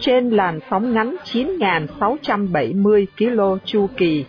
[0.00, 4.24] Trên làn sóng ngắn 9.670 km chu kỳ.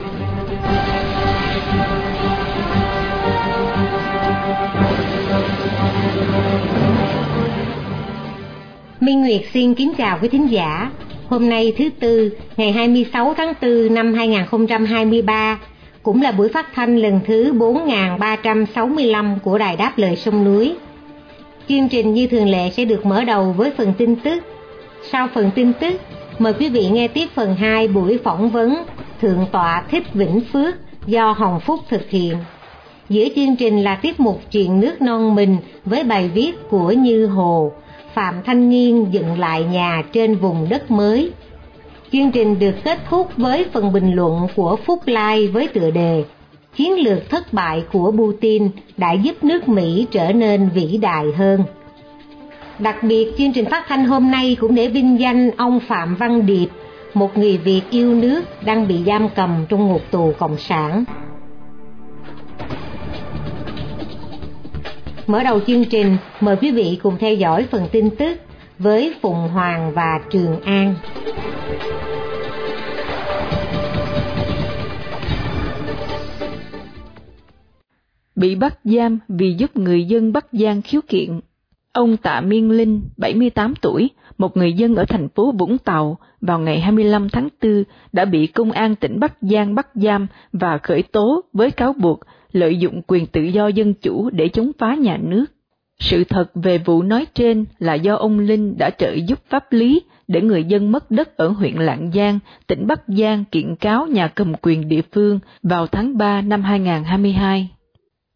[9.00, 10.92] Minh Nguyệt xin kính chào quý thính giả.
[11.28, 15.60] Hôm nay thứ Tư, ngày 26 tháng 4 năm 2023,
[16.04, 20.76] cũng là buổi phát thanh lần thứ 4365 của Đài Đáp Lời Sông Núi.
[21.70, 24.44] Chương trình như thường lệ sẽ được mở đầu với phần tin tức.
[25.04, 26.02] Sau phần tin tức,
[26.40, 28.84] mời quý vị nghe tiếp phần 2 buổi phỏng vấn
[29.22, 32.38] Thượng tọa Thích Vĩnh Phước do Hồng Phúc thực hiện.
[33.10, 37.28] Giữa chương trình là tiết mục chuyện nước non mình với bài viết của Như
[37.28, 37.72] Hồ,
[38.14, 41.32] Phạm Thanh Nghiên dựng lại nhà trên vùng đất mới.
[42.12, 46.24] Chương trình được kết thúc với phần bình luận của Phúc Lai với tựa đề
[46.76, 51.64] Chiến lược thất bại của Putin đã giúp nước Mỹ trở nên vĩ đại hơn.
[52.82, 56.46] Đặc biệt, chương trình phát thanh hôm nay cũng để vinh danh ông Phạm Văn
[56.46, 56.68] Điệp,
[57.14, 61.04] một người Việt yêu nước đang bị giam cầm trong ngục tù Cộng sản.
[65.28, 68.38] Mở đầu chương trình, mời quý vị cùng theo dõi phần tin tức
[68.80, 70.96] với Phùng Hoàng và Trường An.
[78.36, 81.40] Bị bắt giam vì giúp người dân Bắc Giang khiếu kiện.
[81.94, 86.60] Ông Tạ Miên Linh, 78 tuổi, một người dân ở thành phố Vũng Tàu, vào
[86.60, 91.04] ngày 25 tháng 4 đã bị công an tỉnh Bắc Giang bắt giam và khởi
[91.04, 92.20] tố với cáo buộc
[92.52, 95.46] lợi dụng quyền tự do dân chủ để chống phá nhà nước.
[96.00, 100.02] Sự thật về vụ nói trên là do ông Linh đã trợ giúp pháp lý
[100.28, 104.28] để người dân mất đất ở huyện Lạng Giang, tỉnh Bắc Giang kiện cáo nhà
[104.28, 107.70] cầm quyền địa phương vào tháng 3 năm 2022.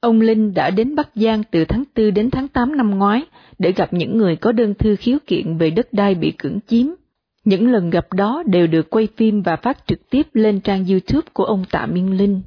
[0.05, 3.23] Ông Linh đã đến Bắc Giang từ tháng 4 đến tháng 8 năm ngoái
[3.59, 6.87] để gặp những người có đơn thư khiếu kiện về đất đai bị cưỡng chiếm.
[7.45, 11.27] Những lần gặp đó đều được quay phim và phát trực tiếp lên trang YouTube
[11.33, 12.41] của ông Tạ Miên Linh.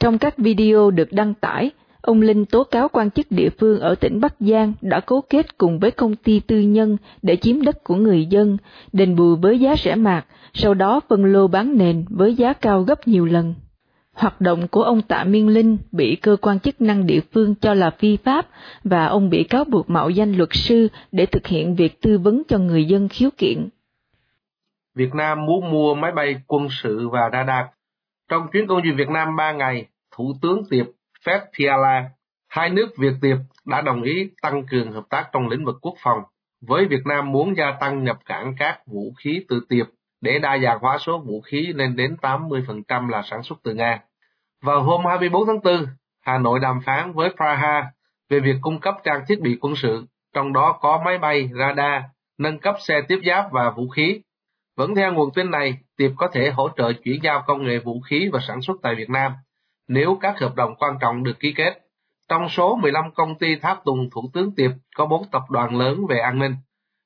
[0.00, 1.70] Trong các video được đăng tải,
[2.00, 5.58] ông Linh tố cáo quan chức địa phương ở tỉnh Bắc Giang đã cấu kết
[5.58, 8.56] cùng với công ty tư nhân để chiếm đất của người dân,
[8.92, 12.82] đền bù với giá rẻ mạt, sau đó phân lô bán nền với giá cao
[12.82, 13.54] gấp nhiều lần.
[14.18, 17.74] Hoạt động của ông Tạ Miên Linh bị cơ quan chức năng địa phương cho
[17.74, 18.46] là phi pháp
[18.84, 22.42] và ông bị cáo buộc mạo danh luật sư để thực hiện việc tư vấn
[22.48, 23.68] cho người dân khiếu kiện.
[24.94, 27.66] Việt Nam muốn mua máy bay quân sự và radar
[28.30, 29.86] trong chuyến công du Việt Nam 3 ngày,
[30.16, 30.86] Thủ tướng Tiệp
[31.26, 32.10] Phép Thiala,
[32.48, 33.36] hai nước Việt Tiệp
[33.66, 36.22] đã đồng ý tăng cường hợp tác trong lĩnh vực quốc phòng,
[36.66, 39.86] với Việt Nam muốn gia tăng nhập cảng các vũ khí từ Tiệp
[40.20, 44.02] để đa dạng hóa số vũ khí lên đến 80% là sản xuất từ Nga.
[44.62, 45.86] Vào hôm 24 tháng 4,
[46.26, 47.90] Hà Nội đàm phán với Praha
[48.30, 52.02] về việc cung cấp trang thiết bị quân sự, trong đó có máy bay, radar,
[52.38, 54.20] nâng cấp xe tiếp giáp và vũ khí.
[54.76, 58.00] Vẫn theo nguồn tin này, Tiệp có thể hỗ trợ chuyển giao công nghệ vũ
[58.00, 59.32] khí và sản xuất tại Việt Nam
[59.88, 61.78] nếu các hợp đồng quan trọng được ký kết.
[62.28, 66.06] Trong số 15 công ty tháp tùng Thủ tướng Tiệp có 4 tập đoàn lớn
[66.08, 66.56] về an ninh.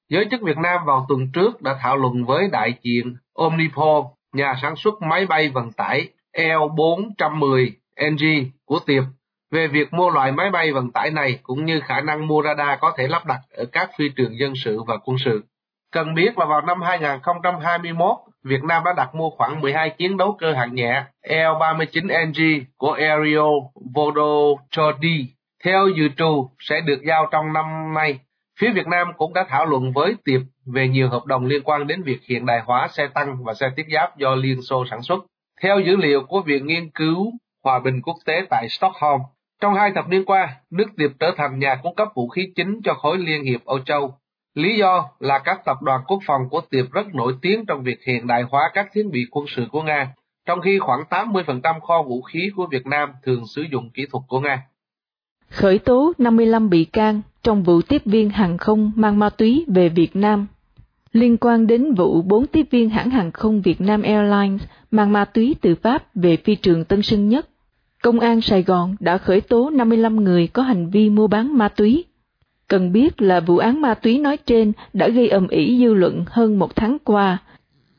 [0.08, 4.54] Giới chức Việt Nam vào tuần trước đã thảo luận với đại diện Omnipol, nhà
[4.62, 9.04] sản xuất máy bay vận tải L410NG của Tiệp,
[9.50, 12.78] về việc mua loại máy bay vận tải này cũng như khả năng mua radar
[12.80, 15.44] có thể lắp đặt ở các phi trường dân sự và quân sự.
[15.92, 20.36] Cần biết là vào năm 2021, Việt Nam đã đặt mua khoảng 12 chiến đấu
[20.40, 23.48] cơ hạng nhẹ L-39NG của Aero
[23.94, 25.26] Vodochody.
[25.64, 28.18] Theo dự trù sẽ được giao trong năm nay.
[28.60, 31.86] Phía Việt Nam cũng đã thảo luận với Tiệp về nhiều hợp đồng liên quan
[31.86, 35.02] đến việc hiện đại hóa xe tăng và xe thiết giáp do Liên Xô sản
[35.02, 35.24] xuất.
[35.62, 37.32] Theo dữ liệu của Viện Nghiên cứu
[37.64, 39.20] Hòa bình Quốc tế tại Stockholm,
[39.60, 42.80] trong hai thập niên qua, nước Tiệp trở thành nhà cung cấp vũ khí chính
[42.84, 44.14] cho khối Liên hiệp Âu Châu
[44.54, 47.98] Lý do là các tập đoàn quốc phòng của Tiệp rất nổi tiếng trong việc
[48.06, 50.14] hiện đại hóa các thiết bị quân sự của Nga,
[50.46, 54.22] trong khi khoảng 80% kho vũ khí của Việt Nam thường sử dụng kỹ thuật
[54.28, 54.62] của Nga.
[55.48, 59.88] Khởi tố 55 bị can trong vụ tiếp viên hàng không mang ma túy về
[59.88, 60.46] Việt Nam.
[61.12, 65.24] Liên quan đến vụ bốn tiếp viên hãng hàng không Việt Nam Airlines mang ma
[65.24, 67.48] túy từ Pháp về phi trường Tân Sơn Nhất,
[68.02, 71.68] Công an Sài Gòn đã khởi tố 55 người có hành vi mua bán ma
[71.68, 72.04] túy
[72.72, 76.24] Cần biết là vụ án ma túy nói trên đã gây ầm ĩ dư luận
[76.28, 77.38] hơn một tháng qua.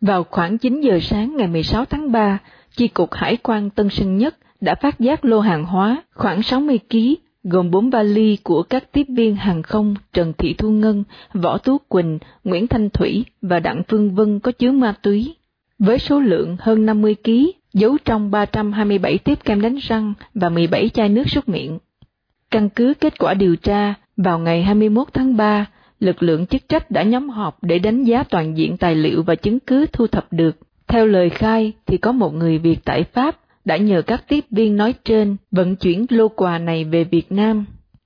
[0.01, 2.39] Vào khoảng 9 giờ sáng ngày 16 tháng 3,
[2.75, 6.80] Chi cục Hải quan Tân Sơn Nhất đã phát giác lô hàng hóa khoảng 60
[6.89, 6.98] kg
[7.44, 11.04] gồm bốn vali của các tiếp viên hàng không Trần Thị Thu Ngân,
[11.34, 15.36] Võ Tú Quỳnh, Nguyễn Thanh Thủy và Đặng Phương Vân có chứa ma túy.
[15.80, 17.31] Với số lượng hơn 50 kg,
[17.74, 21.80] giấu trong 327 tiếp kem đánh răng và 17 chai nước súc miệng.
[22.51, 25.66] Căn cứ kết quả điều tra, vào ngày 21 tháng 3,
[26.00, 29.36] lực lượng chức trách đã nhóm họp để đánh giá toàn diện tài liệu và
[29.36, 30.57] chứng cứ thu thập được.
[30.88, 34.77] Theo lời khai thì có một người Việt tại Pháp đã nhờ các tiếp viên
[34.77, 37.65] nói trên vận chuyển lô quà này về Việt Nam.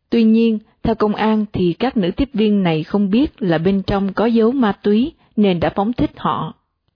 [0.10, 3.84] Tuy nhiên, theo công an thì các nữ tiếp viên này không biết là bên
[3.88, 6.54] trong có dấu ma túy nên đã phóng thích họ.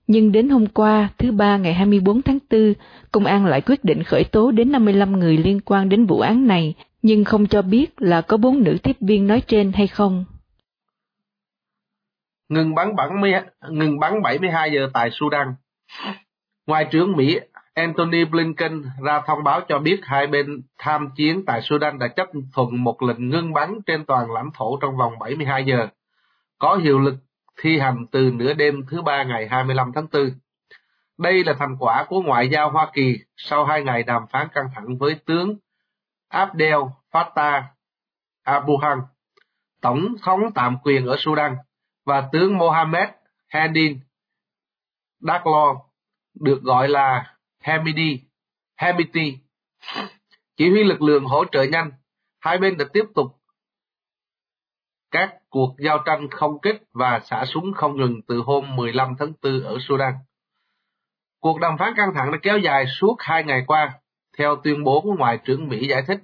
[0.08, 2.74] Nhưng đến hôm qua, thứ ba ngày 24 tháng 4,
[3.12, 6.48] công an lại quyết định khởi tố đến 55 người liên quan đến vụ án
[6.48, 10.26] này, nhưng không cho biết là có bốn nữ tiếp viên nói trên hay không.
[12.50, 13.10] Ngừng bắn bắn,
[13.70, 15.48] ngừng bắn 72 giờ tại Sudan.
[16.68, 17.40] Ngoại trưởng Mỹ
[17.74, 22.28] Antony Blinken ra thông báo cho biết hai bên tham chiến tại Sudan đã chấp
[22.54, 25.88] thuận một lệnh ngưng bắn trên toàn lãnh thổ trong vòng 72 giờ,
[26.60, 27.16] có hiệu lực
[27.62, 30.32] thi hành từ nửa đêm thứ Ba ngày 25 tháng 4.
[31.18, 34.66] Đây là thành quả của Ngoại giao Hoa Kỳ sau hai ngày đàm phán căng
[34.76, 35.56] thẳng với tướng
[36.30, 36.80] Abdel
[37.12, 37.64] Fattah
[38.44, 39.00] Abuhan,
[39.82, 41.56] tổng thống tạm quyền ở Sudan,
[42.06, 43.10] và tướng Mohamed
[43.48, 44.00] Hadin
[45.20, 45.76] Daglo,
[46.40, 47.31] được gọi là
[47.62, 48.20] Hamidi,
[48.76, 49.38] Hamiti,
[50.58, 51.92] chỉ huy lực lượng hỗ trợ nhanh.
[52.40, 53.42] Hai bên đã tiếp tục
[55.12, 59.34] các cuộc giao tranh không kích và xả súng không ngừng từ hôm 15 tháng
[59.44, 60.14] 4 ở Sudan.
[61.40, 63.94] Cuộc đàm phán căng thẳng đã kéo dài suốt hai ngày qua.
[64.38, 66.20] Theo tuyên bố của Ngoại trưởng Mỹ giải thích,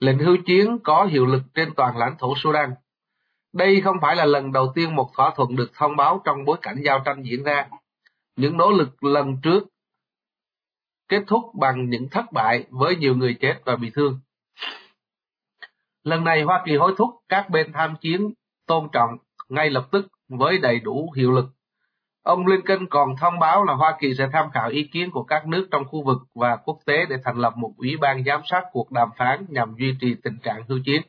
[0.00, 2.70] lệnh hưu chiến có hiệu lực trên toàn lãnh thổ Sudan.
[3.52, 6.58] Đây không phải là lần đầu tiên một thỏa thuận được thông báo trong bối
[6.62, 7.68] cảnh giao tranh diễn ra.
[8.36, 9.64] Những nỗ lực lần trước
[11.10, 14.20] kết thúc bằng những thất bại với nhiều người chết và bị thương.
[16.04, 18.32] Lần này Hoa Kỳ hối thúc các bên tham chiến
[18.66, 19.10] tôn trọng
[19.48, 21.46] ngay lập tức với đầy đủ hiệu lực.
[22.22, 25.46] Ông Lincoln còn thông báo là Hoa Kỳ sẽ tham khảo ý kiến của các
[25.46, 28.64] nước trong khu vực và quốc tế để thành lập một ủy ban giám sát
[28.72, 31.02] cuộc đàm phán nhằm duy trì tình trạng hưu chiến.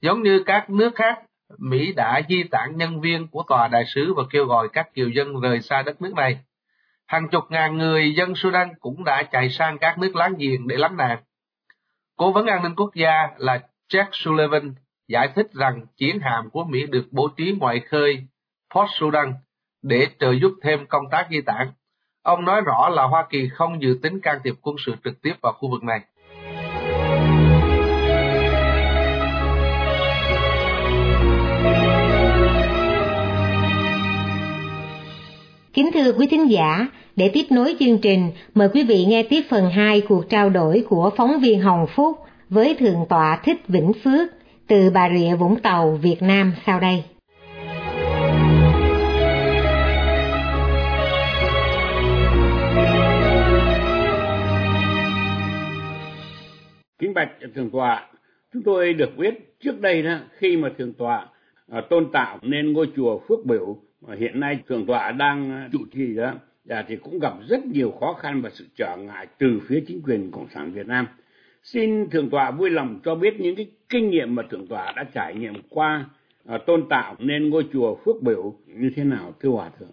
[0.00, 1.22] Giống như các nước khác,
[1.58, 5.08] Mỹ đã di tản nhân viên của tòa đại sứ và kêu gọi các kiều
[5.08, 6.38] dân rời xa đất nước này.
[7.06, 10.76] Hàng chục ngàn người dân Sudan cũng đã chạy sang các nước láng giềng để
[10.76, 11.18] lánh nạn.
[12.16, 13.60] Cố vấn an ninh quốc gia là
[13.92, 14.74] Jack Sullivan
[15.08, 18.26] giải thích rằng chiến hạm của Mỹ được bố trí ngoài khơi
[18.74, 19.34] Port Sudan
[19.82, 21.72] để trợ giúp thêm công tác di tản.
[22.22, 25.34] Ông nói rõ là Hoa Kỳ không dự tính can thiệp quân sự trực tiếp
[25.42, 26.00] vào khu vực này.
[35.74, 39.40] Kính thưa quý thính giả, để tiếp nối chương trình, mời quý vị nghe tiếp
[39.48, 42.18] phần 2 cuộc trao đổi của phóng viên Hồng Phúc
[42.48, 44.28] với Thượng tọa Thích Vĩnh Phước
[44.68, 47.04] từ Bà Rịa Vũng Tàu, Việt Nam sau đây.
[56.98, 58.08] Kính bạch Thượng tọa,
[58.52, 61.28] chúng tôi được biết trước đây đó khi mà Thượng tọa
[61.70, 63.76] à, tôn tạo nên ngôi chùa Phước Biểu
[64.06, 66.32] mà hiện nay Thượng tọa đang ờ, trụ trì đó
[66.64, 70.02] là thì cũng gặp rất nhiều khó khăn và sự trở ngại từ phía chính
[70.02, 71.06] quyền Cộng sản Việt Nam.
[71.62, 75.04] Xin Thượng tọa vui lòng cho biết những cái kinh nghiệm mà Thượng tọa đã
[75.14, 76.04] trải nghiệm qua
[76.48, 79.90] à, tôn tạo nên ngôi chùa Phước Biểu như thế nào thưa Hòa Thượng?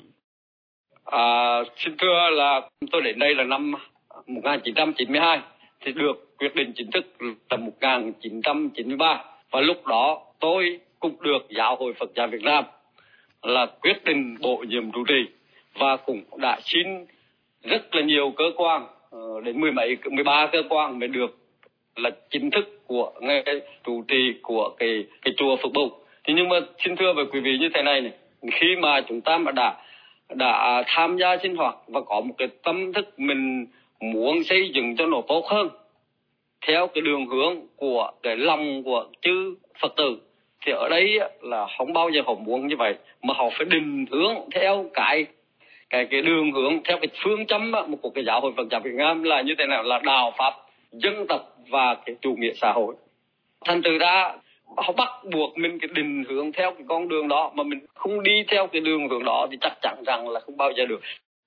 [1.05, 3.73] À, xin thưa là tôi đến đây là năm
[4.27, 5.41] 1992
[5.85, 7.05] thì được quyết định chính thức
[7.49, 12.63] là 1993 và lúc đó tôi cũng được Giáo hội Phật giáo Việt Nam
[13.43, 15.25] là quyết định bổ nhiệm trụ trì
[15.79, 17.05] và cũng đã xin
[17.63, 21.37] rất là nhiều cơ quan ờ, đến mười mấy mười ba cơ quan mới được
[21.95, 23.43] là chính thức của ngay
[23.83, 25.99] chủ trì của cái cái chùa Phật Bồ.
[26.23, 28.11] Thì nhưng mà xin thưa với quý vị như thế này này,
[28.51, 29.83] khi mà chúng ta mà đã
[30.35, 33.65] đã tham gia sinh hoạt và có một cái tâm thức mình
[33.99, 35.69] muốn xây dựng cho nó tốt hơn
[36.67, 40.17] theo cái đường hướng của cái lòng của chư Phật tử
[40.65, 44.05] thì ở đây là không bao giờ họ muốn như vậy mà họ phải định
[44.11, 45.25] hướng theo cái
[45.89, 48.81] cái cái đường hướng theo cái phương châm một của cái giáo hội Phật giáo
[48.81, 50.53] Việt Nam là như thế nào là đạo pháp
[50.91, 52.95] dân tộc và cái chủ nghĩa xã hội.
[53.65, 54.33] Thành từ ra
[54.77, 58.23] họ bắt buộc mình cái định hướng theo cái con đường đó mà mình không
[58.23, 61.01] đi theo cái đường hướng đó thì chắc chắn rằng là không bao giờ được.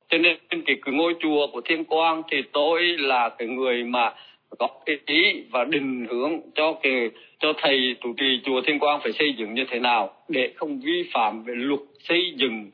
[0.09, 4.13] Cho nên cái, cái ngôi chùa của thiên quang thì tôi là cái người mà
[4.59, 9.13] góp ý và định hướng cho cái cho thầy chủ trì chùa Thiên Quang phải
[9.13, 12.71] xây dựng như thế nào để không vi phạm về luật xây dựng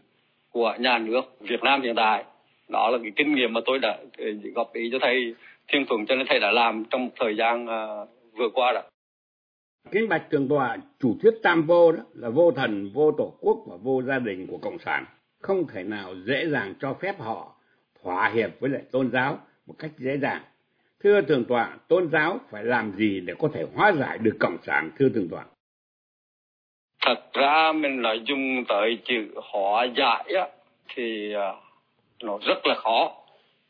[0.51, 2.25] của nhà nước Việt Nam hiện tại
[2.69, 5.35] đó là cái kinh nghiệm mà tôi đã ờ, góp ý cho thầy
[5.73, 8.09] Thiên thuận cho nên thầy đã làm trong một thời gian uh,
[8.39, 8.83] vừa qua đó.
[9.91, 13.59] Kính bạch tường tọa chủ thuyết tam vô đó là vô thần, vô tổ quốc
[13.67, 15.05] và vô gia đình của Cộng sản.
[15.41, 17.55] Không thể nào dễ dàng cho phép họ
[18.03, 20.43] thỏa hiệp với lại tôn giáo một cách dễ dàng.
[21.05, 24.57] Thưa thượng tọa, tôn giáo phải làm gì để có thể hóa giải được Cộng
[24.63, 25.45] sản, thưa thượng tọa?
[27.01, 30.49] Thật ra mình lại dùng tới chữ hóa giải á,
[30.95, 31.53] thì à,
[32.23, 33.21] nó rất là khó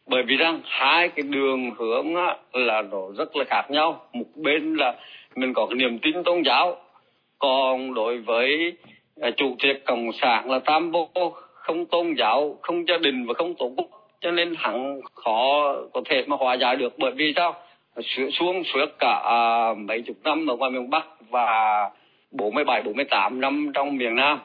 [0.06, 4.24] bởi vì rằng hai cái đường hướng á, là nó rất là khác nhau một
[4.36, 4.94] bên là
[5.36, 6.76] mình có cái niềm tin tôn giáo
[7.38, 8.76] còn đối với
[9.20, 11.08] à, chủ trương cộng sản là tam vô
[11.54, 16.02] không tôn giáo không gia đình và không tổ quốc cho nên hắn khó có
[16.04, 16.98] thể mà hòa giải được.
[16.98, 17.54] Bởi vì sao?
[18.32, 21.90] Xuống suốt cả à, mấy chục năm ở ngoài miền Bắc và
[22.30, 24.40] 47 48 năm trong miền Nam.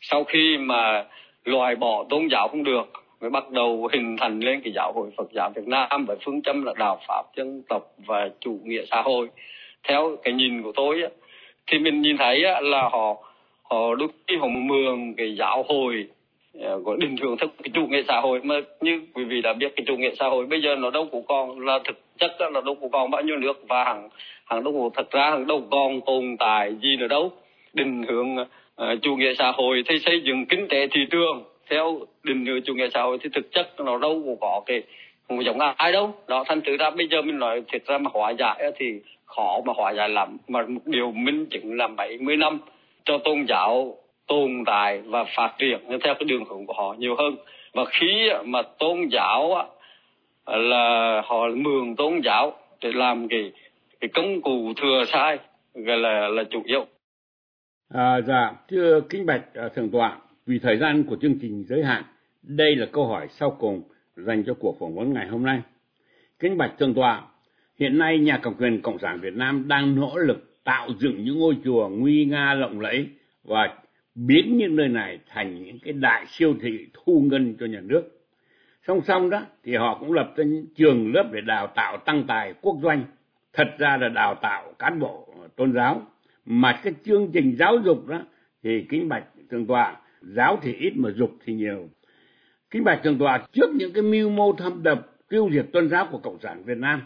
[0.00, 1.04] Sau khi mà
[1.44, 5.10] loại bỏ tôn giáo không được mới bắt đầu hình thành lên cái giáo hội
[5.16, 8.84] Phật giáo Việt Nam với phương châm là đạo pháp dân tộc và chủ nghĩa
[8.90, 9.28] xã hội.
[9.88, 11.08] Theo cái nhìn của tôi á,
[11.66, 13.14] thì mình nhìn thấy á, là họ
[13.62, 16.08] họ đôi khi họ mường cái giáo hội
[16.60, 19.52] Ờ, có định hướng theo cái chủ nghĩa xã hội mà như quý vị đã
[19.52, 22.30] biết cái chủ nghĩa xã hội bây giờ nó đâu cũng còn là thực chất
[22.40, 24.08] là đâu cũng còn bao nhiêu nước và hàng
[24.44, 27.32] hàng đâu cũng thật ra hàng đâu còn tồn tại gì nữa đâu.
[27.72, 32.00] Định hướng uh, chủ nghĩa xã hội thì xây dựng kinh tế thị trường theo
[32.22, 34.82] định hướng chủ nghĩa xã hội thì thực chất nó đâu cũng có cái
[35.28, 36.14] không giống ai đâu.
[36.28, 38.86] Đó thành thử ra bây giờ mình nói thiệt ra mà hóa giải thì
[39.24, 40.36] khó mà hóa giải lắm.
[40.48, 42.58] Mà một điều minh chứng là 70 năm
[43.04, 43.96] cho tôn giáo
[44.26, 47.36] tồn tại và phát triển theo cái đường hướng của họ nhiều hơn
[47.74, 49.68] và khi mà tôn giáo
[50.46, 53.52] là họ mường tôn giáo để làm cái
[54.00, 55.38] cái công cụ thừa sai
[55.74, 56.86] gọi là là chủ yếu
[57.94, 60.16] à, dạ thưa kính bạch à, thượng tọa
[60.46, 62.02] vì thời gian của chương trình giới hạn,
[62.42, 63.82] đây là câu hỏi sau cùng
[64.16, 65.60] dành cho cuộc phỏng vấn ngày hôm nay.
[66.38, 67.22] Kính bạch thượng tọa,
[67.78, 71.38] hiện nay nhà cầm quyền Cộng sản Việt Nam đang nỗ lực tạo dựng những
[71.38, 73.06] ngôi chùa nguy nga lộng lẫy
[73.44, 73.74] và
[74.16, 78.02] biến những nơi này thành những cái đại siêu thị thu ngân cho nhà nước.
[78.86, 82.24] Song song đó thì họ cũng lập ra những trường lớp để đào tạo tăng
[82.28, 83.04] tài quốc doanh,
[83.52, 86.06] thật ra là đào tạo cán bộ ờ, tôn giáo.
[86.44, 88.22] Mà cái chương trình giáo dục đó
[88.62, 91.88] thì kính bạch thượng tọa giáo thì ít mà dục thì nhiều.
[92.70, 96.08] Kính bạch thượng tọa trước những cái mưu mô thâm độc tiêu diệt tôn giáo
[96.10, 97.02] của Cộng sản Việt Nam,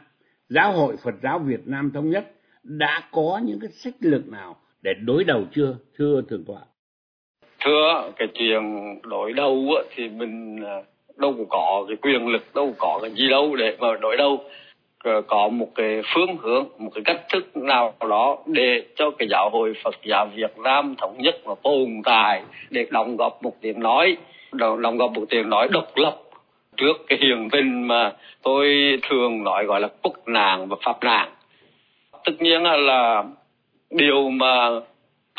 [0.48, 4.56] Giáo hội Phật giáo Việt Nam thống nhất đã có những cái sách lược nào
[4.82, 6.60] để đối đầu chưa, thưa thượng tọa?
[7.60, 8.60] Thưa, cái chuyện
[9.02, 10.76] đối đầu thì mình à,
[11.16, 14.44] đâu có có cái quyền lực, đâu có cái gì đâu để mà đối đầu.
[15.04, 19.28] Ờ, có một cái phương hướng một cái cách thức nào đó để cho cái
[19.30, 23.52] giáo hội Phật giáo Việt Nam thống nhất và tồn tại để đóng góp một
[23.60, 24.16] tiếng nói
[24.52, 26.16] đóng góp một tiếng nói độc lập
[26.76, 28.12] trước cái hiền vinh mà
[28.42, 28.66] tôi
[29.08, 31.28] thường nói gọi là quốc nạn và pháp nạn.
[32.24, 33.24] Tất nhiên là
[33.90, 34.68] điều mà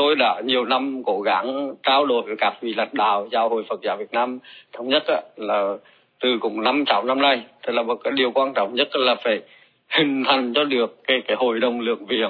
[0.02, 3.64] tôi đã nhiều năm cố gắng trao đổi với các vị lãnh đạo giáo hội
[3.70, 4.40] Phật giáo Việt Nam.
[4.74, 5.04] Thống nhất
[5.38, 5.78] là
[6.20, 9.16] từ cùng năm sáu năm nay thì là một cái điều quan trọng nhất là
[9.16, 9.42] phải
[9.90, 12.30] hình thành cho được cái cái hội đồng lượng viện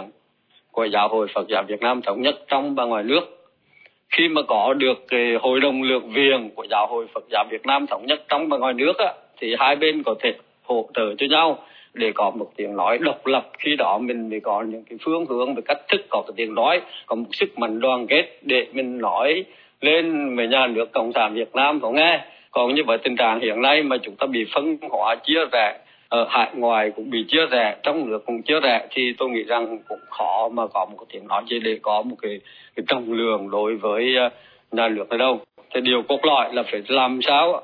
[0.71, 3.47] của giáo hội Phật giáo Việt Nam thống nhất trong và ngoài nước.
[4.09, 7.65] Khi mà có được cái hội đồng lượng viện của giáo hội Phật giáo Việt
[7.65, 11.15] Nam thống nhất trong và ngoài nước á, thì hai bên có thể hỗ trợ
[11.17, 11.57] cho nhau
[11.93, 13.49] để có một tiếng nói độc lập.
[13.59, 16.55] Khi đó mình mới có những cái phương hướng về cách thức có cái tiếng
[16.55, 19.45] nói, có một sức mạnh đoàn kết để mình nói
[19.81, 22.21] lên về nhà nước cộng sản Việt Nam có nghe?
[22.51, 25.79] Còn như vậy tình trạng hiện nay mà chúng ta bị phân hóa, chia rẽ,
[26.09, 29.43] ở hải ngoại cũng bị chia rẽ, trong nước cũng chia rẽ, thì tôi nghĩ
[29.43, 32.39] rằng cũng khó mà có một cái tiếng nói chỉ để có một cái
[32.75, 34.29] cái trọng lượng đối với ờ,
[34.71, 35.39] nhà nước ở đâu.
[35.73, 37.61] Thì điều cốt lõi là phải làm sao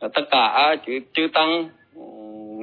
[0.00, 1.68] tất cả chứ chứ tăng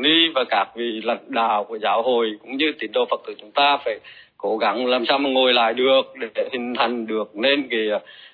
[0.01, 3.33] ni và các vị lãnh đạo của giáo hội cũng như tín đồ phật tử
[3.39, 3.99] chúng ta phải
[4.37, 6.01] cố gắng làm sao mà ngồi lại được
[6.35, 7.87] để hình thành được nên cái,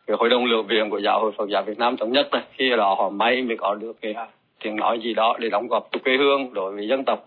[0.07, 2.41] cái hội đồng lượng viện của giáo hội Phật giáo Việt Nam thống nhất này.
[2.51, 4.13] Khi đó họ may mới có được cái
[4.63, 7.19] tiếng nói gì đó để đóng góp cho quê hương đối với dân tộc.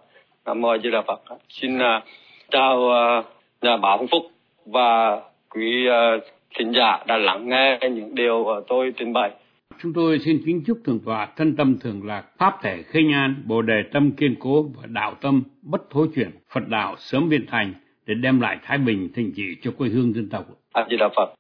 [0.47, 1.20] Nam mô di đà phật.
[1.49, 2.02] Xin uh,
[2.50, 3.25] chào uh,
[3.62, 4.23] nhà báo hồng phúc
[4.66, 5.20] và
[5.54, 6.23] quý uh,
[6.59, 9.30] thính giả đã lắng nghe những điều uh, tôi trình bày
[9.82, 13.42] chúng tôi xin kính chúc thượng tọa thân tâm thường lạc pháp thể khinh an
[13.46, 16.30] bồ đề tâm kiên cố và đạo tâm bất thối chuyển.
[16.54, 17.75] Phật đạo sớm viên thành
[18.06, 20.46] để đem lại thái bình thịnh trị cho quê hương dân tộc.
[20.72, 21.34] A di đà phật.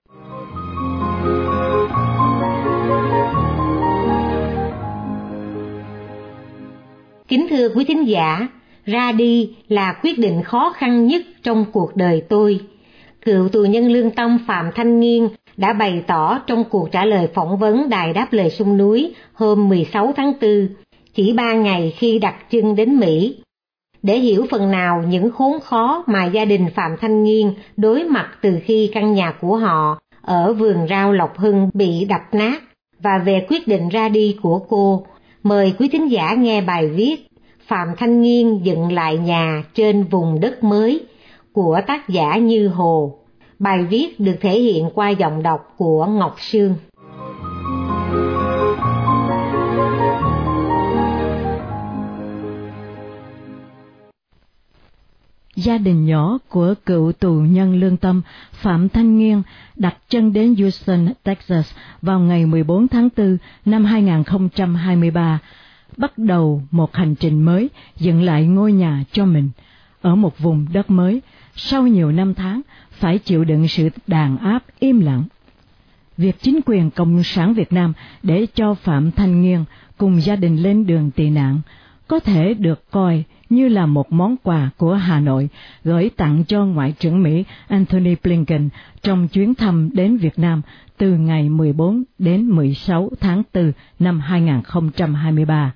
[7.28, 8.48] Kính thưa quý thính giả,
[8.84, 12.60] ra đi là quyết định khó khăn nhất trong cuộc đời tôi.
[13.24, 15.28] Cựu tù nhân lương tâm Phạm Thanh Nghiên
[15.60, 19.68] đã bày tỏ trong cuộc trả lời phỏng vấn Đài Đáp Lời Sông Núi hôm
[19.68, 20.68] 16 tháng 4,
[21.14, 23.36] chỉ ba ngày khi đặt chân đến Mỹ.
[24.02, 28.28] Để hiểu phần nào những khốn khó mà gia đình Phạm Thanh Nghiên đối mặt
[28.42, 32.62] từ khi căn nhà của họ ở vườn rau Lộc Hưng bị đập nát
[32.98, 35.06] và về quyết định ra đi của cô,
[35.42, 37.28] mời quý thính giả nghe bài viết
[37.66, 41.00] Phạm Thanh Nghiên dựng lại nhà trên vùng đất mới
[41.52, 43.19] của tác giả Như Hồ.
[43.60, 46.74] Bài viết được thể hiện qua giọng đọc của Ngọc Sương.
[55.56, 59.42] gia đình nhỏ của cựu tù nhân lương tâm Phạm Thanh Nghiên
[59.76, 65.38] đặt chân đến Houston, Texas vào ngày 14 tháng 4 năm 2023,
[65.96, 69.50] bắt đầu một hành trình mới dựng lại ngôi nhà cho mình
[70.00, 71.20] ở một vùng đất mới
[71.62, 75.24] sau nhiều năm tháng phải chịu đựng sự đàn áp im lặng.
[76.16, 79.64] Việc chính quyền Cộng sản Việt Nam để cho Phạm Thanh Nghiên
[79.98, 81.60] cùng gia đình lên đường tị nạn
[82.08, 85.48] có thể được coi như là một món quà của Hà Nội
[85.84, 88.68] gửi tặng cho Ngoại trưởng Mỹ Anthony Blinken
[89.02, 90.62] trong chuyến thăm đến Việt Nam
[90.98, 95.72] từ ngày 14 đến 16 tháng 4 năm 2023.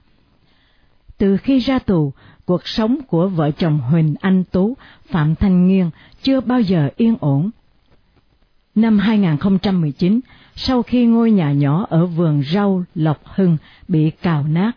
[1.18, 2.12] Từ khi ra tù,
[2.46, 4.76] cuộc sống của vợ chồng Huỳnh Anh Tú,
[5.08, 5.90] Phạm Thanh Nghiên
[6.22, 7.50] chưa bao giờ yên ổn.
[8.74, 10.20] Năm 2019,
[10.54, 13.56] sau khi ngôi nhà nhỏ ở vườn rau Lộc Hưng
[13.88, 14.72] bị cào nát,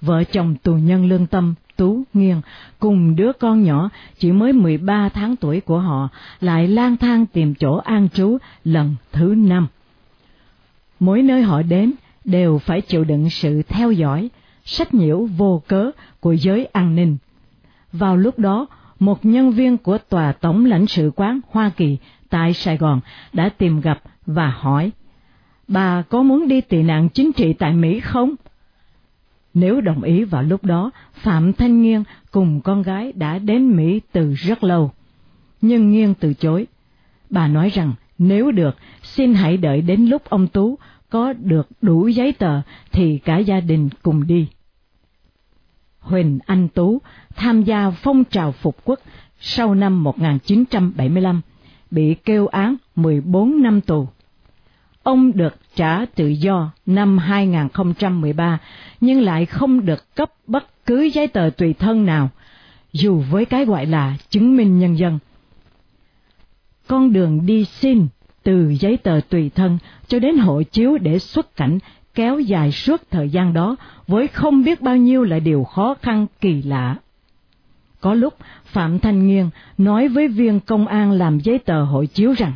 [0.00, 2.40] vợ chồng tù nhân lương tâm Tú Nghiên
[2.78, 6.08] cùng đứa con nhỏ chỉ mới 13 tháng tuổi của họ
[6.40, 9.66] lại lang thang tìm chỗ an trú lần thứ năm.
[11.00, 11.92] Mỗi nơi họ đến
[12.24, 14.30] đều phải chịu đựng sự theo dõi,
[14.64, 15.90] sách nhiễu vô cớ
[16.20, 17.16] của giới an ninh.
[17.92, 18.66] Vào lúc đó,
[18.98, 21.98] một nhân viên của tòa tổng lãnh sự quán Hoa Kỳ
[22.30, 23.00] tại Sài Gòn
[23.32, 24.90] đã tìm gặp và hỏi,
[25.68, 28.34] bà có muốn đi tị nạn chính trị tại Mỹ không?
[29.54, 34.00] Nếu đồng ý vào lúc đó, Phạm Thanh Nghiên cùng con gái đã đến Mỹ
[34.12, 34.90] từ rất lâu.
[35.60, 36.66] Nhưng Nghiên từ chối.
[37.30, 40.78] Bà nói rằng nếu được, xin hãy đợi đến lúc ông Tú
[41.10, 42.60] có được đủ giấy tờ
[42.92, 44.48] thì cả gia đình cùng đi.
[46.04, 47.00] Huỳnh Anh Tú
[47.36, 49.00] tham gia phong trào phục quốc
[49.40, 51.40] sau năm 1975,
[51.90, 54.08] bị kêu án 14 năm tù.
[55.02, 58.58] Ông được trả tự do năm 2013
[59.00, 62.30] nhưng lại không được cấp bất cứ giấy tờ tùy thân nào,
[62.92, 65.18] dù với cái gọi là chứng minh nhân dân.
[66.86, 68.06] Con đường đi xin
[68.42, 71.78] từ giấy tờ tùy thân cho đến hộ chiếu để xuất cảnh
[72.14, 76.26] kéo dài suốt thời gian đó với không biết bao nhiêu là điều khó khăn
[76.40, 76.96] kỳ lạ.
[78.00, 82.32] Có lúc Phạm Thanh Nghiên nói với viên công an làm giấy tờ hộ chiếu
[82.32, 82.52] rằng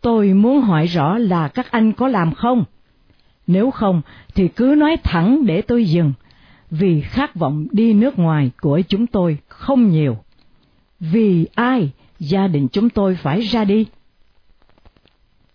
[0.00, 2.64] Tôi muốn hỏi rõ là các anh có làm không?
[3.46, 4.02] Nếu không
[4.34, 6.12] thì cứ nói thẳng để tôi dừng,
[6.70, 10.16] vì khát vọng đi nước ngoài của chúng tôi không nhiều.
[11.00, 13.86] Vì ai gia đình chúng tôi phải ra đi?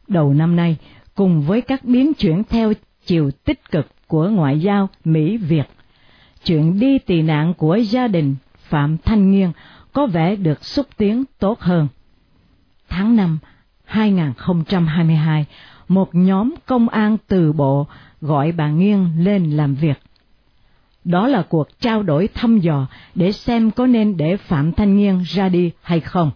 [0.07, 0.77] Đầu năm nay,
[1.19, 2.73] cùng với các biến chuyển theo
[3.05, 5.69] chiều tích cực của ngoại giao Mỹ-Việt,
[6.45, 9.51] chuyện đi tị nạn của gia đình Phạm Thanh Nghiên
[9.93, 11.87] có vẻ được xúc tiến tốt hơn.
[12.89, 13.39] Tháng 5
[13.85, 15.45] 2022,
[15.87, 17.87] một nhóm công an từ bộ
[18.21, 19.99] gọi bà Nghiên lên làm việc.
[21.03, 25.19] Đó là cuộc trao đổi thăm dò để xem có nên để Phạm Thanh Nghiên
[25.25, 26.31] ra đi hay không.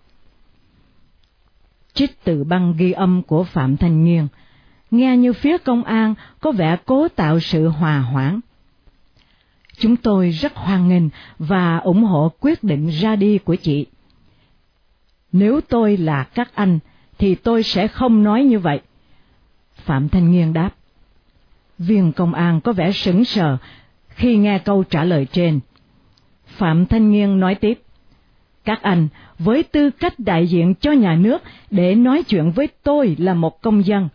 [1.93, 4.27] Trích từ băng ghi âm của Phạm Thanh Nghiên,
[4.93, 8.39] nghe như phía công an có vẻ cố tạo sự hòa hoãn.
[9.77, 13.85] Chúng tôi rất hoan nghênh và ủng hộ quyết định ra đi của chị.
[15.31, 16.79] Nếu tôi là các anh,
[17.17, 18.81] thì tôi sẽ không nói như vậy.
[19.75, 20.69] Phạm Thanh Nghiên đáp.
[21.77, 23.57] Viên công an có vẻ sững sờ
[24.09, 25.59] khi nghe câu trả lời trên.
[26.45, 27.81] Phạm Thanh Nghiên nói tiếp.
[28.65, 29.07] Các anh,
[29.39, 33.61] với tư cách đại diện cho nhà nước để nói chuyện với tôi là một
[33.61, 34.09] công dân,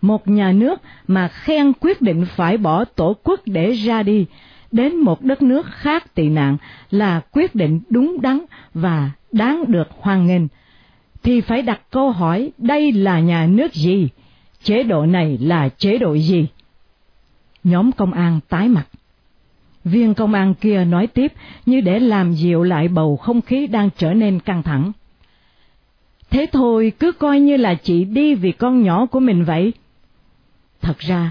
[0.00, 4.26] một nhà nước mà khen quyết định phải bỏ tổ quốc để ra đi,
[4.72, 6.56] đến một đất nước khác tị nạn
[6.90, 8.40] là quyết định đúng đắn
[8.74, 10.46] và đáng được hoan nghênh
[11.26, 14.08] thì phải đặt câu hỏi đây là nhà nước gì,
[14.62, 16.46] chế độ này là chế độ gì.
[17.64, 18.86] Nhóm công an tái mặt.
[19.84, 21.32] Viên công an kia nói tiếp
[21.66, 24.92] như để làm dịu lại bầu không khí đang trở nên căng thẳng.
[26.30, 29.72] Thế thôi cứ coi như là chị đi vì con nhỏ của mình vậy.
[30.86, 31.30] Thật ra,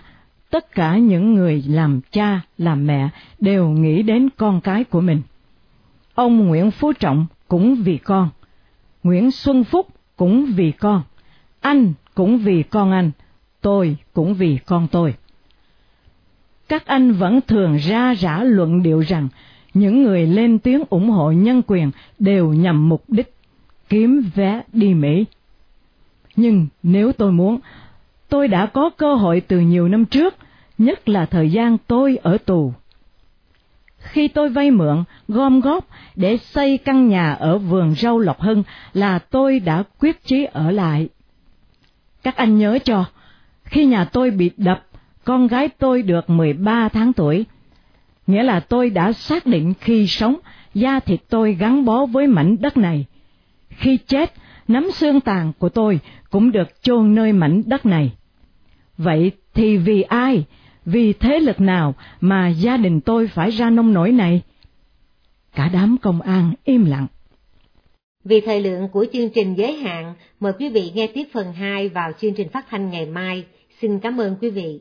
[0.49, 5.21] tất cả những người làm cha, làm mẹ đều nghĩ đến con cái của mình.
[6.15, 8.29] Ông Nguyễn Phú Trọng cũng vì con,
[9.03, 11.01] Nguyễn Xuân Phúc cũng vì con,
[11.61, 13.11] anh cũng vì con anh,
[13.61, 15.15] tôi cũng vì con tôi.
[16.67, 19.27] các anh vẫn thường ra rã luận điệu rằng
[19.73, 23.33] những người lên tiếng ủng hộ nhân quyền đều nhằm mục đích
[23.89, 25.25] kiếm vé đi Mỹ.
[26.35, 27.59] Nhưng nếu tôi muốn,
[28.35, 30.35] tôi đã có cơ hội từ nhiều năm trước,
[30.77, 32.73] nhất là thời gian tôi ở tù.
[33.97, 38.63] Khi tôi vay mượn, gom góp để xây căn nhà ở vườn rau Lộc Hưng
[38.93, 41.09] là tôi đã quyết chí ở lại.
[42.23, 43.05] Các anh nhớ cho,
[43.63, 44.85] khi nhà tôi bị đập,
[45.23, 47.45] con gái tôi được 13 tháng tuổi.
[48.27, 50.35] Nghĩa là tôi đã xác định khi sống,
[50.73, 53.05] da thịt tôi gắn bó với mảnh đất này.
[53.69, 54.33] Khi chết,
[54.67, 58.11] nắm xương tàn của tôi cũng được chôn nơi mảnh đất này.
[58.97, 60.45] Vậy thì vì ai,
[60.85, 64.41] vì thế lực nào mà gia đình tôi phải ra nông nổi này?
[65.55, 67.07] Cả đám công an im lặng.
[68.23, 71.89] Vì thời lượng của chương trình giới hạn, mời quý vị nghe tiếp phần 2
[71.89, 73.45] vào chương trình phát thanh ngày mai.
[73.81, 74.79] Xin cảm ơn quý vị.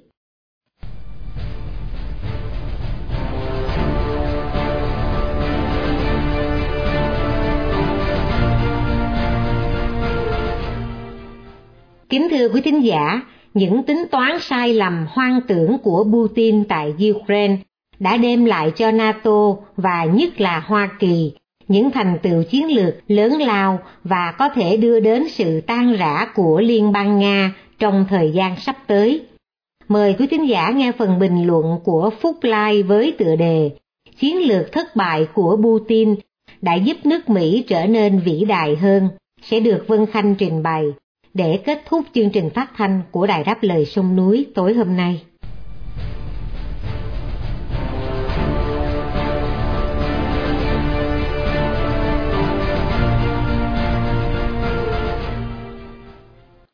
[12.09, 13.21] Kính thưa quý thính giả,
[13.55, 17.57] những tính toán sai lầm hoang tưởng của Putin tại Ukraine
[17.99, 21.33] đã đem lại cho NATO và nhất là Hoa Kỳ
[21.69, 26.27] những thành tựu chiến lược lớn lao và có thể đưa đến sự tan rã
[26.35, 29.23] của Liên bang Nga trong thời gian sắp tới.
[29.89, 33.71] Mời quý thính giả nghe phần bình luận của Phúc Lai với tựa đề
[34.19, 36.15] Chiến lược thất bại của Putin
[36.63, 39.09] đã giúp nước Mỹ trở nên vĩ đại hơn,
[39.43, 40.85] sẽ được Vân Khanh trình bày
[41.35, 44.97] để kết thúc chương trình phát thanh của Đài Đáp Lời Sông Núi tối hôm
[44.97, 45.23] nay.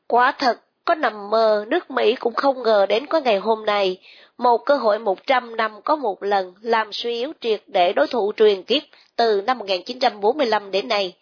[0.09, 3.99] Quả thật, có nằm mơ, nước Mỹ cũng không ngờ đến có ngày hôm nay,
[4.39, 8.33] một cơ hội 100 năm có một lần làm suy yếu triệt để đối thủ
[8.37, 8.83] truyền kiếp
[9.17, 11.15] từ năm 1945 đến nay.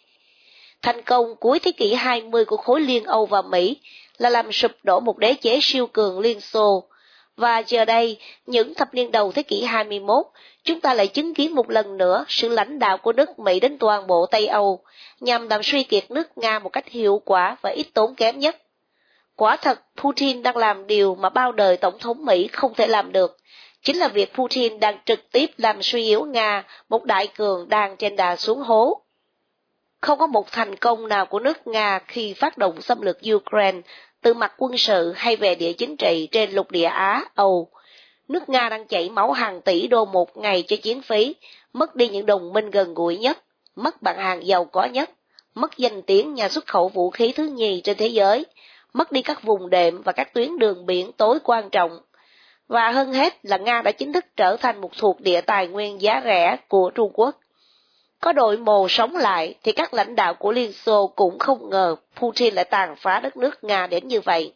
[0.82, 3.76] Thành công cuối thế kỷ 20 của khối Liên Âu và Mỹ
[4.18, 6.84] là làm sụp đổ một đế chế siêu cường Liên Xô.
[7.36, 10.26] Và giờ đây, những thập niên đầu thế kỷ 21,
[10.64, 13.78] chúng ta lại chứng kiến một lần nữa sự lãnh đạo của nước Mỹ đến
[13.78, 14.80] toàn bộ Tây Âu,
[15.20, 18.56] nhằm làm suy kiệt nước Nga một cách hiệu quả và ít tốn kém nhất.
[19.36, 23.12] Quả thật, Putin đang làm điều mà bao đời Tổng thống Mỹ không thể làm
[23.12, 23.36] được.
[23.82, 27.96] Chính là việc Putin đang trực tiếp làm suy yếu Nga, một đại cường đang
[27.96, 29.02] trên đà xuống hố.
[30.00, 33.80] Không có một thành công nào của nước Nga khi phát động xâm lược Ukraine
[34.22, 37.68] từ mặt quân sự hay về địa chính trị trên lục địa Á, Âu.
[38.28, 41.34] Nước Nga đang chảy máu hàng tỷ đô một ngày cho chiến phí,
[41.72, 43.38] mất đi những đồng minh gần gũi nhất,
[43.76, 45.10] mất bạn hàng giàu có nhất,
[45.54, 48.46] mất danh tiếng nhà xuất khẩu vũ khí thứ nhì trên thế giới,
[48.92, 52.00] mất đi các vùng đệm và các tuyến đường biển tối quan trọng.
[52.68, 56.02] Và hơn hết là Nga đã chính thức trở thành một thuộc địa tài nguyên
[56.02, 57.36] giá rẻ của Trung Quốc.
[58.20, 61.96] Có đội mồ sống lại thì các lãnh đạo của Liên Xô cũng không ngờ
[62.16, 64.52] Putin lại tàn phá đất nước Nga đến như vậy.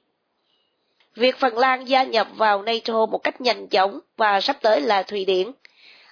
[1.15, 5.03] Việc Phần Lan gia nhập vào NATO một cách nhanh chóng và sắp tới là
[5.03, 5.51] Thụy Điển.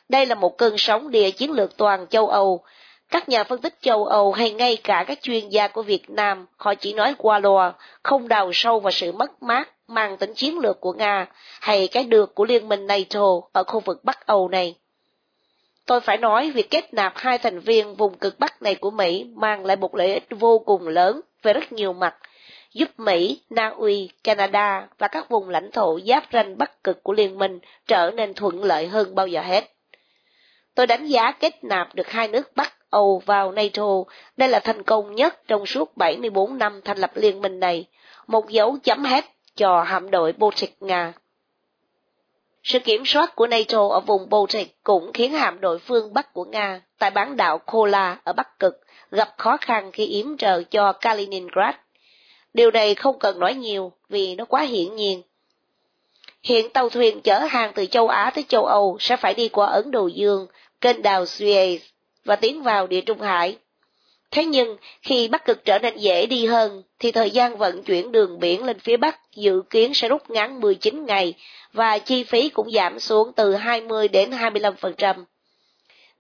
[0.09, 2.65] Đây là một cơn sóng địa chiến lược toàn châu Âu
[3.11, 6.47] các nhà phân tích châu Âu hay ngay cả các chuyên gia của Việt Nam,
[6.57, 10.59] họ chỉ nói qua loa, không đào sâu vào sự mất mát mang tính chiến
[10.59, 11.27] lược của Nga
[11.61, 14.75] hay cái được của Liên minh NATO ở khu vực Bắc Âu này.
[15.87, 19.27] Tôi phải nói việc kết nạp hai thành viên vùng cực Bắc này của Mỹ
[19.35, 22.17] mang lại một lợi ích vô cùng lớn về rất nhiều mặt,
[22.73, 27.13] giúp Mỹ, Na Uy, Canada và các vùng lãnh thổ giáp ranh Bắc cực của
[27.13, 29.65] Liên minh trở nên thuận lợi hơn bao giờ hết.
[30.75, 34.05] Tôi đánh giá kết nạp được hai nước Bắc Âu vào NATO,
[34.37, 37.87] đây là thành công nhất trong suốt 74 năm thành lập liên minh này,
[38.27, 39.25] một dấu chấm hết
[39.57, 41.13] cho hạm đội Baltic Nga.
[42.63, 46.45] Sự kiểm soát của NATO ở vùng Baltic cũng khiến hạm đội phương Bắc của
[46.45, 48.75] Nga tại bán đảo Kola ở Bắc Cực
[49.11, 51.75] gặp khó khăn khi yếm trợ cho Kaliningrad.
[52.55, 55.23] Điều này không cần nói nhiều vì nó quá hiển nhiên.
[56.43, 59.67] Hiện tàu thuyền chở hàng từ châu Á tới châu Âu sẽ phải đi qua
[59.67, 60.47] Ấn Độ Dương,
[60.81, 61.79] kênh đào Suez
[62.25, 63.59] và tiến vào địa Trung Hải.
[64.31, 68.13] Thế nhưng, khi Bắc Cực trở nên dễ đi hơn, thì thời gian vận chuyển
[68.13, 71.35] đường biển lên phía Bắc dự kiến sẽ rút ngắn 19 ngày
[71.73, 75.25] và chi phí cũng giảm xuống từ 20 đến 25%.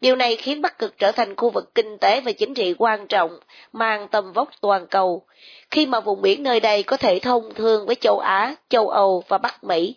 [0.00, 3.06] Điều này khiến Bắc Cực trở thành khu vực kinh tế và chính trị quan
[3.06, 3.38] trọng,
[3.72, 5.26] mang tầm vóc toàn cầu,
[5.70, 9.24] khi mà vùng biển nơi đây có thể thông thương với châu Á, châu Âu
[9.28, 9.94] và Bắc Mỹ.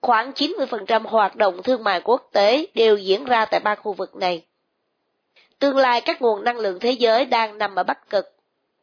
[0.00, 4.16] Khoảng 90% hoạt động thương mại quốc tế đều diễn ra tại ba khu vực
[4.16, 4.42] này.
[5.58, 8.26] Tương lai các nguồn năng lượng thế giới đang nằm ở Bắc Cực.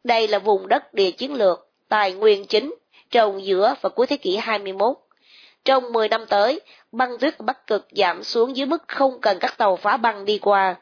[0.04, 2.76] Đây là vùng đất địa chiến lược, tài nguyên chính,
[3.12, 4.98] trồng giữa và cuối thế kỷ 21.
[5.66, 6.62] Trong 10 năm tới,
[6.92, 10.40] băng tuyết Bắc Cực giảm xuống dưới mức không cần các tàu phá băng đi
[10.40, 10.76] qua.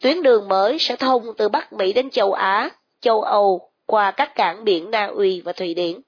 [0.00, 4.34] Tuyến đường mới sẽ thông từ Bắc Mỹ đến châu Á, châu Âu qua các
[4.34, 6.00] cảng biển Na Uy và Thụy Điển.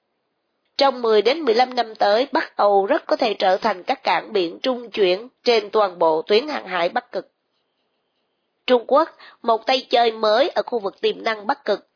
[0.77, 4.33] Trong 10 đến 15 năm tới, Bắc Âu rất có thể trở thành các cảng
[4.33, 7.31] biển trung chuyển trên toàn bộ tuyến hàng hải Bắc Cực.
[8.69, 9.09] Trung Quốc,
[9.41, 11.87] một tay chơi mới ở khu vực tiềm năng Bắc Cực.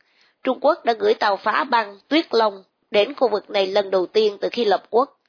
[0.44, 4.06] Trung Quốc đã gửi tàu phá băng Tuyết Long đến khu vực này lần đầu
[4.06, 5.20] tiên từ khi lập quốc.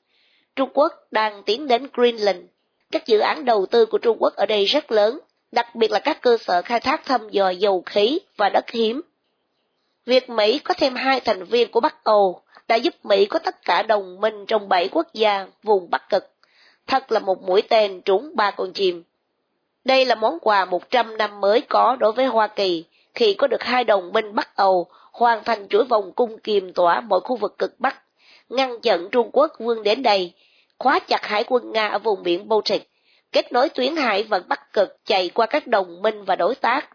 [0.57, 2.39] Trung Quốc đang tiến đến Greenland.
[2.93, 5.21] Các dự án đầu tư của Trung Quốc ở đây rất lớn,
[5.53, 9.01] đặc biệt là các cơ sở khai thác thăm dò dầu khí và đất hiếm.
[10.07, 13.65] Việc Mỹ có thêm hai thành viên của Bắc Âu đã giúp Mỹ có tất
[13.65, 16.31] cả đồng minh trong bảy quốc gia vùng Bắc Cực.
[16.87, 19.03] Thật là một mũi tên trúng ba con chim.
[19.85, 23.63] Đây là món quà 100 năm mới có đối với Hoa Kỳ khi có được
[23.63, 27.59] hai đồng minh Bắc Âu hoàn thành chuỗi vòng cung kiềm tỏa mọi khu vực
[27.59, 28.03] cực Bắc,
[28.49, 30.33] ngăn chặn Trung Quốc vươn đến đây,
[30.79, 32.91] khóa chặt hải quân Nga ở vùng biển Baltic,
[33.33, 36.89] kết nối tuyến hải vận Bắc Cực chạy qua các đồng minh và đối tác,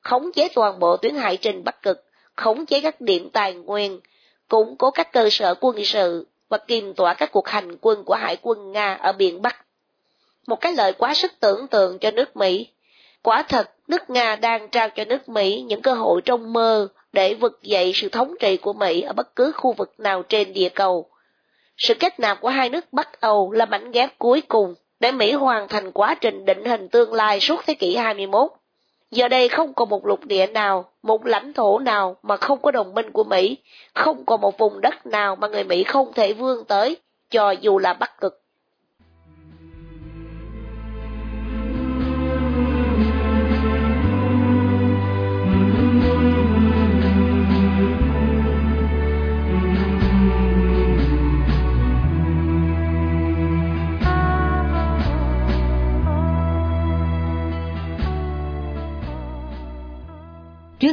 [0.00, 2.04] khống chế toàn bộ tuyến hải trình Bắc Cực,
[2.36, 4.00] khống chế các điểm tài nguyên,
[4.48, 8.14] củng cố các cơ sở quân sự và kiềm tỏa các cuộc hành quân của
[8.14, 9.67] hải quân Nga ở biển Bắc.
[10.48, 12.68] Một cái lợi quá sức tưởng tượng cho nước Mỹ.
[13.22, 17.34] Quả thật, nước Nga đang trao cho nước Mỹ những cơ hội trong mơ để
[17.34, 20.68] vực dậy sự thống trị của Mỹ ở bất cứ khu vực nào trên địa
[20.68, 21.10] cầu.
[21.76, 25.32] Sự kết nạp của hai nước Bắc Âu là mảnh ghép cuối cùng để Mỹ
[25.32, 28.50] hoàn thành quá trình định hình tương lai suốt thế kỷ 21.
[29.10, 32.70] Giờ đây không còn một lục địa nào, một lãnh thổ nào mà không có
[32.70, 33.56] đồng minh của Mỹ,
[33.94, 36.96] không còn một vùng đất nào mà người Mỹ không thể vươn tới,
[37.30, 38.47] cho dù là Bắc Cực.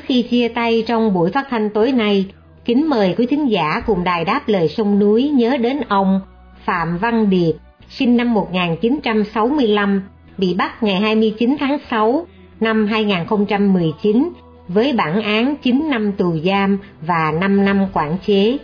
[0.07, 2.25] Khi chia tay trong buổi phát thanh tối nay,
[2.65, 6.21] kính mời quý thính giả cùng đài đáp lời sông núi nhớ đến ông
[6.65, 7.53] Phạm Văn Điệp,
[7.89, 10.03] sinh năm 1965,
[10.37, 12.25] bị bắt ngày 29 tháng 6
[12.59, 14.29] năm 2019
[14.67, 18.57] với bản án 9 năm tù giam và 5 năm quản chế.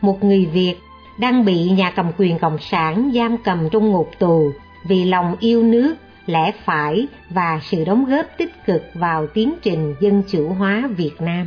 [0.00, 0.74] Một người Việt
[1.18, 4.50] đang bị nhà cầm quyền Cộng sản giam cầm trong ngục tù
[4.84, 5.94] vì lòng yêu nước
[6.26, 11.20] lẽ phải và sự đóng góp tích cực vào tiến trình dân chủ hóa Việt
[11.20, 11.46] Nam.